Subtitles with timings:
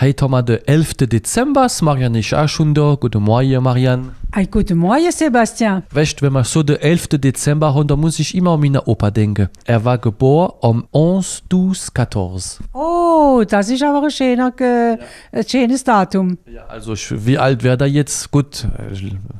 [0.00, 0.94] Heute haben wir den 11.
[1.06, 2.96] Dezember, Marianne ist auch schon da.
[2.98, 4.10] Guten Morgen, Marianne.
[4.32, 5.84] Ay, guten Morgen, Sebastian.
[5.92, 7.20] Weißt wenn man so den 11.
[7.20, 9.48] Dezember hat, dann muss ich immer an meinen Opa denken.
[9.64, 12.66] Er war geboren am 11, 12, 14.
[12.72, 14.96] Oh, das ist aber ein, schöner, äh,
[15.30, 16.38] ein schönes Datum.
[16.52, 18.32] Ja, also ich, wie alt wäre er jetzt?
[18.32, 18.66] Gut,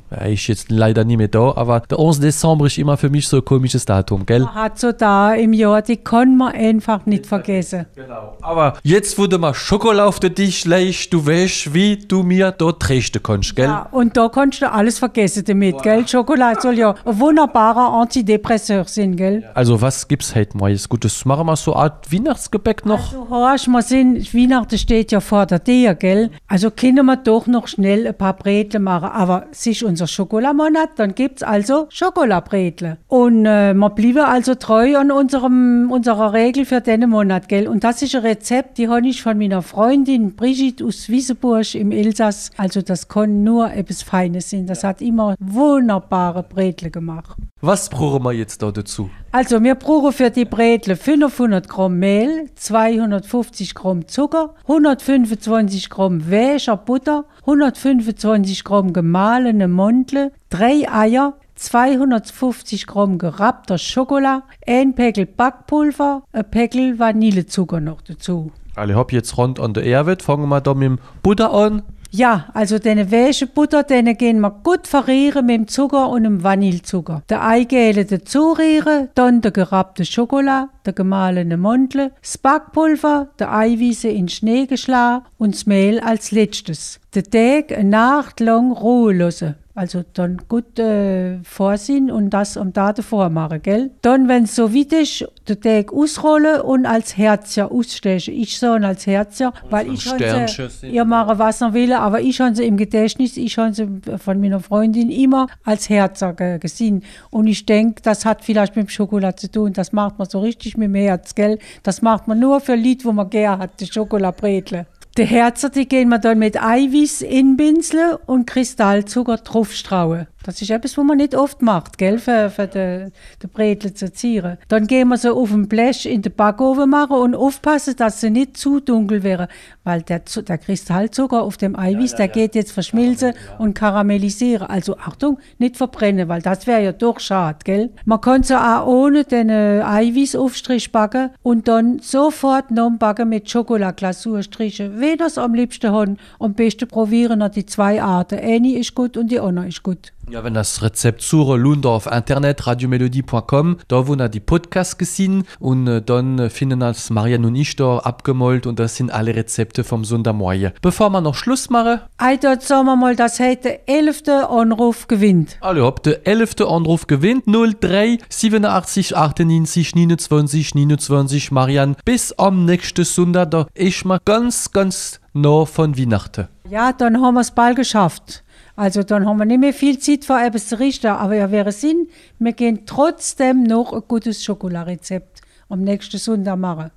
[0.09, 2.21] er ist jetzt leider nicht mehr da, aber der 11.
[2.21, 4.39] Dezember ist immer für mich so ein komisches Datum, gell?
[4.39, 7.87] Man hat so da im Jahr, die kann man einfach nicht vergessen.
[7.95, 8.37] Genau.
[8.41, 12.81] Aber jetzt, du mal Schokolade auf den Tisch legst, du weißt, wie du mir dort
[12.81, 13.65] trösten kannst, gell?
[13.65, 16.07] Ja, und da kannst du alles vergessen damit, gell?
[16.07, 19.43] Schokolade soll ja ein wunderbarer Antidepresseur sein, gell?
[19.53, 20.71] Also, was gibt's heute mal?
[20.71, 23.11] Jetzt Gutes machen wir so eine Art Weihnachtsgebäck noch.
[23.11, 26.31] Also, horch, wir sind, Weihnachten steht ja vor der Tür, gell?
[26.47, 29.09] Also können wir doch noch schnell ein paar Bretel machen.
[29.09, 32.97] Aber es ist unser Schokolamonat, dann gibt's also Schokolabretle.
[33.07, 37.67] Und äh, wir bleiben also treu an unserem, unserer Regel für diesen Monat, gell?
[37.67, 41.91] Und das ist ein Rezept, die habe ich von meiner Freundin Brigitte aus Wieseburg im
[41.91, 42.51] Elsass.
[42.57, 44.67] Also das kann nur etwas Feines sein.
[44.67, 47.37] Das hat immer wunderbare Bretle gemacht.
[47.61, 49.09] Was brauchen wir jetzt da dazu?
[49.31, 56.77] Also wir brauchen für die Bretle 500 Gramm Mehl, 250 Gramm Zucker, 125 Gramm Wäscher
[56.77, 66.51] Butter, 125 Gramm gemahlene Mondle, drei Eier, 250 Gramm gerappter Schokolade, ein Päckl Backpulver, ein
[66.51, 68.51] Päckl Vanillezucker noch dazu.
[68.75, 70.21] Alle hopp jetzt rund an der Erwit.
[70.21, 71.83] Fangen wir da mit dem Butter an.
[72.11, 77.23] Ja, also deine Wäschebutter, denen gehen wir gut verrieren mit dem Zucker und dem Vanillezucker.
[77.27, 84.07] Der Eigele dazu rieren, dann der gerappte Schokolade, der gemahlene Mondle, das Backpulver, der Eiweiße
[84.07, 87.01] in Schnee geschlagen und das Mehl als letztes.
[87.13, 89.55] Den Tag eine Nacht lang ruhen lassen.
[89.77, 93.91] Also dann gut äh, vorsehen und das am Tag davor machen, gell?
[94.01, 98.33] Dann, wenn es so weit ist, den Tag ausrollen und als Herzchen ausstechen.
[98.33, 102.39] Ich so als Herzchen, weil ich habe sie, ihr machen was ihr will, aber ich
[102.39, 103.85] habe sie im Gedächtnis, ich habe sie
[104.17, 107.03] von meiner Freundin immer als Herzer ge gesehen.
[107.29, 109.73] Und ich denke, das hat vielleicht mit dem Schokolade zu tun.
[109.73, 111.59] Das macht man so richtig mit dem Herz, gell?
[111.83, 114.85] Das macht man nur für Lied, wo man gerne hat, die Schokolabretle.
[115.17, 120.27] Die Herzer, die gehen wir dann mit Eiweiß inbinseln und Kristallzucker draufstrauen.
[120.45, 123.11] Das ist etwas, was man nicht oft macht, gell, für, für die,
[123.41, 124.59] die Bretel zu zieren.
[124.67, 128.29] Dann gehen wir so auf dem Blech in den Backofen machen und aufpassen, dass sie
[128.29, 129.47] nicht zu dunkel wäre,
[129.83, 134.67] weil der, der Kristallzucker auf dem Eiweiß, der geht jetzt verschmilzen und karamellisieren.
[134.67, 137.89] Also Achtung, nicht verbrennen, weil das wäre ja doch schade, gell.
[138.05, 143.49] Man kann so auch ohne den äh, Eiweißaufstrich backen und dann sofort noch backen mit
[143.49, 144.99] Schokoladeglasurstrichen.
[144.99, 148.37] Wen das am liebsten haben, am besten probieren noch die zwei Arten.
[148.37, 150.11] Eine ist gut und die andere ist gut.
[150.29, 155.43] Ja, wenn das Rezept suche, lohnt auf Internet, radiomelodie.com, da wo er die Podcasts gesehen
[155.59, 159.83] und äh, dann finden das Marianne und ich da abgemalt und das sind alle Rezepte
[159.83, 160.71] vom Sonntagmorgen.
[160.81, 161.99] Bevor wir noch Schluss machen,
[162.41, 165.57] dort sagen wir mal, dass heute der elfte Anruf gewinnt.
[165.61, 166.61] alle habt der 11.
[166.67, 171.95] Anruf gewinnt 03 87 98 29 29 Marianne.
[172.03, 176.47] Bis am nächsten Sonntag, da ist mal ganz, ganz nah von Weihnachten.
[176.69, 178.43] Ja, dann haben wir es bald geschafft.
[178.75, 181.71] Also dann haben wir nicht mehr viel Zeit für etwas zu richten, aber ja wäre
[181.71, 182.09] Sinn,
[182.39, 186.91] wir gehen trotzdem noch ein gutes Schokolarezept am nächsten Sonntag machen.